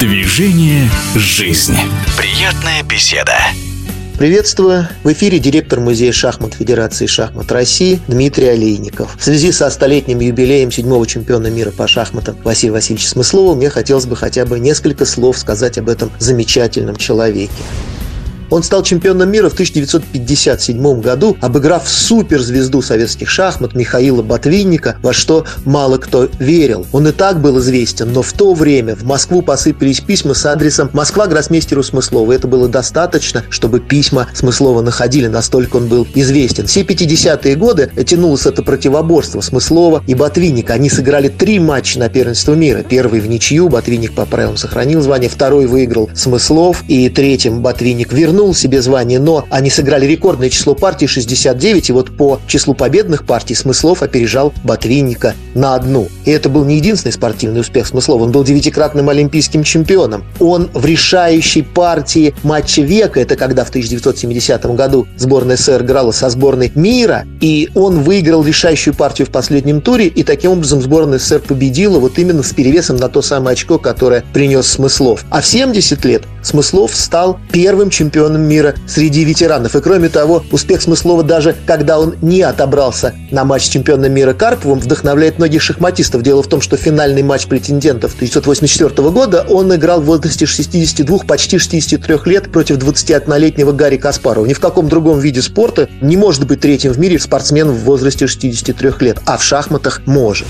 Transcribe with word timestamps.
Движение 0.00 0.88
«Жизнь». 1.14 1.76
Приятная 2.16 2.82
беседа. 2.82 3.34
Приветствую! 4.18 4.88
В 5.04 5.12
эфире 5.12 5.38
директор 5.38 5.80
Музея 5.80 6.12
шахмат 6.12 6.54
Федерации 6.54 7.04
шахмат 7.04 7.52
России 7.52 8.00
Дмитрий 8.08 8.46
Олейников. 8.46 9.14
В 9.18 9.22
связи 9.22 9.52
со 9.52 9.68
столетним 9.68 10.20
юбилеем 10.20 10.70
седьмого 10.72 11.06
чемпиона 11.06 11.48
мира 11.48 11.72
по 11.72 11.86
шахматам 11.86 12.38
Василия 12.42 12.72
Васильевича 12.72 13.08
Смыслова 13.08 13.54
мне 13.54 13.68
хотелось 13.68 14.06
бы 14.06 14.16
хотя 14.16 14.46
бы 14.46 14.58
несколько 14.58 15.04
слов 15.04 15.36
сказать 15.36 15.76
об 15.76 15.90
этом 15.90 16.10
замечательном 16.18 16.96
человеке. 16.96 17.52
Он 18.52 18.62
стал 18.62 18.82
чемпионом 18.82 19.30
мира 19.30 19.48
в 19.48 19.54
1957 19.54 21.00
году, 21.00 21.38
обыграв 21.40 21.88
суперзвезду 21.88 22.82
советских 22.82 23.30
шахмат 23.30 23.74
Михаила 23.74 24.22
Ботвинника, 24.22 24.98
во 25.00 25.14
что 25.14 25.46
мало 25.64 25.96
кто 25.96 26.28
верил. 26.38 26.86
Он 26.92 27.08
и 27.08 27.12
так 27.12 27.40
был 27.40 27.58
известен, 27.60 28.12
но 28.12 28.20
в 28.20 28.30
то 28.34 28.52
время 28.52 28.94
в 28.94 29.04
Москву 29.04 29.40
посыпались 29.40 30.00
письма 30.00 30.34
с 30.34 30.44
адресом 30.44 30.90
«Москва 30.92 31.28
гроссмейстеру 31.28 31.82
Смыслова». 31.82 32.30
Это 32.30 32.46
было 32.46 32.68
достаточно, 32.68 33.42
чтобы 33.48 33.80
письма 33.80 34.28
Смыслова 34.34 34.82
находили, 34.82 35.28
настолько 35.28 35.76
он 35.76 35.88
был 35.88 36.06
известен. 36.14 36.66
Все 36.66 36.82
50-е 36.82 37.56
годы 37.56 37.90
тянулось 38.04 38.44
это 38.44 38.62
противоборство 38.62 39.40
Смыслова 39.40 40.04
и 40.06 40.14
Ботвинника. 40.14 40.74
Они 40.74 40.90
сыграли 40.90 41.30
три 41.30 41.58
матча 41.58 41.98
на 41.98 42.10
первенство 42.10 42.52
мира. 42.52 42.82
Первый 42.86 43.20
в 43.20 43.28
ничью, 43.30 43.70
Ботвинник 43.70 44.12
по 44.12 44.26
правилам 44.26 44.58
сохранил 44.58 45.00
звание, 45.00 45.30
второй 45.30 45.64
выиграл 45.64 46.10
Смыслов, 46.14 46.84
и 46.86 47.08
третьим 47.08 47.62
Ботвинник 47.62 48.12
вернул 48.12 48.41
вернул 48.42 48.54
себе 48.54 48.82
звание, 48.82 49.20
но 49.20 49.46
они 49.50 49.70
сыграли 49.70 50.04
рекордное 50.04 50.50
число 50.50 50.74
партий 50.74 51.06
69, 51.06 51.90
и 51.90 51.92
вот 51.92 52.16
по 52.16 52.40
числу 52.48 52.74
победных 52.74 53.24
партий 53.24 53.54
Смыслов 53.54 54.02
опережал 54.02 54.52
Ботвинника 54.64 55.34
на 55.54 55.76
одну. 55.76 56.08
И 56.24 56.30
это 56.32 56.48
был 56.48 56.64
не 56.64 56.76
единственный 56.76 57.12
спортивный 57.12 57.60
успех 57.60 57.86
Смыслова, 57.86 58.24
он 58.24 58.32
был 58.32 58.42
девятикратным 58.42 59.08
олимпийским 59.08 59.62
чемпионом. 59.62 60.24
Он 60.40 60.70
в 60.74 60.84
решающей 60.84 61.62
партии 61.62 62.34
матча 62.42 62.82
века, 62.82 63.20
это 63.20 63.36
когда 63.36 63.64
в 63.64 63.68
1970 63.68 64.64
году 64.74 65.06
сборная 65.16 65.56
СССР 65.56 65.82
играла 65.82 66.10
со 66.10 66.28
сборной 66.28 66.72
мира, 66.74 67.24
и 67.40 67.70
он 67.74 68.00
выиграл 68.00 68.44
решающую 68.44 68.94
партию 68.94 69.28
в 69.28 69.30
последнем 69.30 69.80
туре, 69.80 70.06
и 70.08 70.24
таким 70.24 70.52
образом 70.52 70.82
сборная 70.82 71.18
СССР 71.18 71.42
победила 71.46 72.00
вот 72.00 72.18
именно 72.18 72.42
с 72.42 72.52
перевесом 72.52 72.96
на 72.96 73.08
то 73.08 73.22
самое 73.22 73.52
очко, 73.52 73.78
которое 73.78 74.24
принес 74.32 74.66
Смыслов. 74.66 75.24
А 75.30 75.40
в 75.40 75.46
70 75.46 76.04
лет 76.04 76.22
Смыслов 76.42 76.94
стал 76.96 77.38
первым 77.52 77.90
чемпионом 77.90 78.21
чемпионом 78.22 78.42
мира 78.42 78.74
среди 78.86 79.24
ветеранов. 79.24 79.74
И 79.74 79.80
кроме 79.80 80.08
того, 80.08 80.44
успех 80.52 80.80
Смыслова 80.80 81.24
даже 81.24 81.56
когда 81.66 81.98
он 81.98 82.14
не 82.22 82.42
отобрался 82.42 83.14
на 83.30 83.44
матч 83.44 83.64
с 83.64 83.68
чемпионом 83.68 84.12
мира 84.12 84.32
Карповым, 84.32 84.78
вдохновляет 84.78 85.38
многих 85.38 85.60
шахматистов. 85.60 86.22
Дело 86.22 86.42
в 86.42 86.46
том, 86.46 86.60
что 86.60 86.76
финальный 86.76 87.22
матч 87.22 87.46
претендентов 87.46 88.14
1984 88.14 89.10
года 89.10 89.44
он 89.48 89.74
играл 89.74 90.00
в 90.00 90.04
возрасте 90.04 90.46
62, 90.46 91.18
почти 91.26 91.58
63 91.58 92.18
лет 92.26 92.52
против 92.52 92.78
21-летнего 92.78 93.72
Гарри 93.72 93.96
Каспарова. 93.96 94.46
Ни 94.46 94.54
в 94.54 94.60
каком 94.60 94.88
другом 94.88 95.18
виде 95.18 95.42
спорта 95.42 95.88
не 96.00 96.16
может 96.16 96.46
быть 96.46 96.60
третьим 96.60 96.92
в 96.92 96.98
мире 96.98 97.18
спортсмен 97.18 97.70
в 97.70 97.78
возрасте 97.80 98.28
63 98.28 98.92
лет, 99.00 99.18
а 99.26 99.36
в 99.36 99.42
шахматах 99.42 100.02
может 100.06 100.46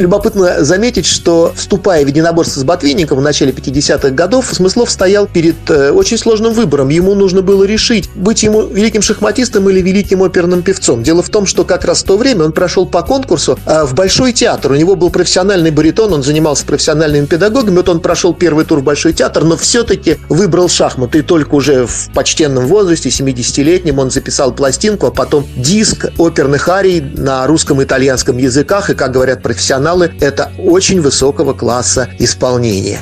любопытно 0.00 0.64
заметить, 0.64 1.06
что 1.06 1.52
вступая 1.54 2.04
в 2.04 2.08
единоборство 2.08 2.60
с 2.60 2.64
Ботвинником 2.64 3.18
в 3.18 3.22
начале 3.22 3.52
50-х 3.52 4.10
годов, 4.10 4.46
Смыслов 4.52 4.90
стоял 4.90 5.26
перед 5.26 5.56
э, 5.70 5.90
очень 5.90 6.18
сложным 6.18 6.52
выбором. 6.52 6.88
Ему 6.88 7.14
нужно 7.14 7.42
было 7.42 7.64
решить, 7.64 8.10
быть 8.14 8.42
ему 8.42 8.62
великим 8.62 9.02
шахматистом 9.02 9.68
или 9.68 9.80
великим 9.80 10.22
оперным 10.22 10.62
певцом. 10.62 11.02
Дело 11.02 11.22
в 11.22 11.28
том, 11.28 11.46
что 11.46 11.64
как 11.64 11.84
раз 11.84 12.02
в 12.02 12.06
то 12.06 12.16
время 12.16 12.44
он 12.44 12.52
прошел 12.52 12.86
по 12.86 13.02
конкурсу 13.02 13.58
э, 13.66 13.84
в 13.84 13.94
Большой 13.94 14.32
театр. 14.32 14.72
У 14.72 14.74
него 14.76 14.96
был 14.96 15.10
профессиональный 15.10 15.70
баритон, 15.70 16.12
он 16.12 16.22
занимался 16.22 16.64
профессиональными 16.64 17.26
педагогами. 17.26 17.76
Вот 17.76 17.88
он 17.88 18.00
прошел 18.00 18.32
первый 18.32 18.64
тур 18.64 18.80
в 18.80 18.82
Большой 18.82 19.12
театр, 19.12 19.44
но 19.44 19.56
все-таки 19.56 20.16
выбрал 20.28 20.68
шахматы. 20.68 21.18
И 21.18 21.22
только 21.22 21.54
уже 21.54 21.86
в 21.86 22.10
почтенном 22.14 22.66
возрасте, 22.66 23.10
70-летнем, 23.10 23.98
он 23.98 24.10
записал 24.10 24.52
пластинку, 24.52 25.06
а 25.06 25.10
потом 25.10 25.46
диск 25.56 26.06
оперных 26.16 26.68
арий 26.68 27.00
на 27.00 27.46
русском 27.46 27.80
и 27.80 27.84
итальянском 27.84 28.38
языках. 28.38 28.90
И, 28.90 28.94
как 28.94 29.12
говорят 29.12 29.42
профессионалы, 29.42 29.89
профессионалы– 29.90 30.12
это 30.20 30.52
очень 30.58 31.00
высокого 31.00 31.52
класса 31.52 32.08
исполнения. 32.18 33.00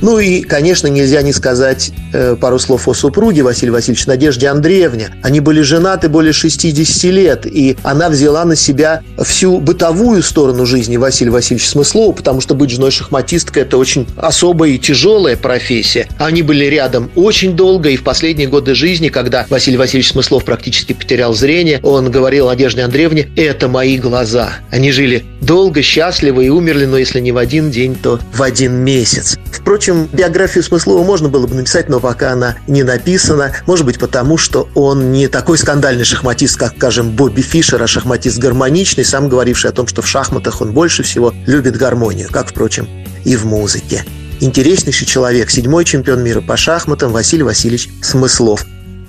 Ну 0.00 0.18
и, 0.18 0.42
конечно, 0.42 0.86
нельзя 0.86 1.22
не 1.22 1.32
сказать 1.32 1.90
э, 2.12 2.36
пару 2.36 2.58
слов 2.58 2.86
о 2.88 2.94
супруге 2.94 3.42
Василия 3.42 3.72
Васильевича, 3.72 4.08
Надежде 4.08 4.48
Андреевне. 4.48 5.10
Они 5.22 5.40
были 5.40 5.60
женаты 5.62 6.08
более 6.08 6.32
60 6.32 7.04
лет, 7.12 7.46
и 7.46 7.76
она 7.82 8.08
взяла 8.08 8.44
на 8.44 8.54
себя 8.54 9.02
всю 9.24 9.58
бытовую 9.58 10.22
сторону 10.22 10.66
жизни 10.66 10.96
Василия 10.96 11.32
Васильевича 11.32 11.70
Смыслова, 11.70 12.12
потому 12.12 12.40
что 12.40 12.54
быть 12.54 12.70
женой 12.70 12.90
шахматисткой– 12.90 13.62
это 13.64 13.76
очень 13.76 14.06
особая 14.16 14.70
и 14.70 14.78
тяжелая 14.78 15.36
профессия. 15.36 16.08
Они 16.18 16.42
были 16.42 16.66
рядом 16.66 17.10
очень 17.16 17.56
долго, 17.56 17.88
и 17.88 17.96
в 17.96 18.04
последние 18.04 18.48
годы 18.48 18.74
жизни, 18.74 19.08
когда 19.08 19.46
Василий 19.50 19.76
Васильевич 19.76 20.12
Смыслов 20.12 20.44
практически 20.44 20.92
потерял 20.92 21.34
зрение, 21.34 21.80
он 21.82 22.10
говорил 22.10 22.46
Надежде 22.46 22.82
Андреевне 22.82 23.30
«это 23.36 23.68
мои 23.68 23.98
глаза». 23.98 24.52
Они 24.70 24.92
жили 24.92 25.24
долго, 25.40 25.82
счастливо 25.82 26.40
и 26.40 26.48
умерли, 26.48 26.86
но 26.86 26.98
если 26.98 27.20
не 27.20 27.32
в 27.32 27.38
один 27.38 27.70
день, 27.70 27.96
то 28.00 28.20
в 28.32 28.42
один 28.42 28.74
месяц. 28.74 29.38
Впрочем, 29.50 29.87
общем, 29.88 30.08
биографию 30.12 30.62
Смыслова 30.62 31.02
можно 31.02 31.28
было 31.28 31.46
бы 31.46 31.54
написать, 31.54 31.88
но 31.88 32.00
пока 32.00 32.32
она 32.32 32.56
не 32.66 32.82
написана. 32.82 33.52
Может 33.66 33.86
быть, 33.86 33.98
потому 33.98 34.36
что 34.36 34.68
он 34.74 35.12
не 35.12 35.28
такой 35.28 35.56
скандальный 35.56 36.04
шахматист, 36.04 36.58
как, 36.58 36.74
скажем, 36.76 37.10
Бобби 37.10 37.40
Фишер, 37.40 37.82
а 37.82 37.86
шахматист 37.86 38.38
гармоничный, 38.38 39.04
сам 39.04 39.28
говоривший 39.28 39.70
о 39.70 39.72
том, 39.72 39.86
что 39.86 40.02
в 40.02 40.06
шахматах 40.06 40.60
он 40.60 40.72
больше 40.72 41.02
всего 41.02 41.32
любит 41.46 41.76
гармонию, 41.76 42.28
как, 42.30 42.50
впрочем, 42.50 42.88
и 43.24 43.36
в 43.36 43.46
музыке. 43.46 44.04
Интереснейший 44.40 45.06
человек, 45.06 45.50
седьмой 45.50 45.84
чемпион 45.84 46.22
мира 46.22 46.40
по 46.40 46.56
шахматам 46.56 47.10
Василий 47.10 47.42
Васильевич 47.42 47.88
Смыслов. 48.02 48.66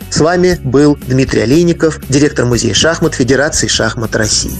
С 0.10 0.20
вами 0.20 0.60
был 0.64 0.98
Дмитрий 1.08 1.42
Олейников, 1.42 2.00
директор 2.10 2.46
Музея 2.46 2.74
шахмат 2.74 3.14
Федерации 3.14 3.68
шахмат 3.68 4.16
России. 4.16 4.52